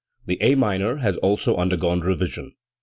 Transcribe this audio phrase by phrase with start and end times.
[0.25, 2.55] The A minor has also undergone revision.